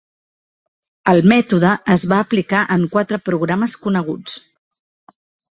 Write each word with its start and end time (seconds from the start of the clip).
El 1.11 1.19
mètode 1.31 1.73
es 1.97 2.05
va 2.13 2.21
aplicar 2.27 2.63
en 2.77 2.87
quatre 2.97 3.21
programes 3.29 3.79
coneguts. 3.87 4.39